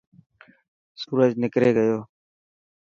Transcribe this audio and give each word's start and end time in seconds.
سورج 1.01 1.31
نڪري 1.43 1.71
گيو. 1.77 1.99